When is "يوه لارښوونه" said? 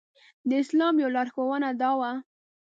1.03-1.69